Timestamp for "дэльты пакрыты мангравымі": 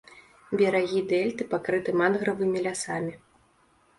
1.11-2.63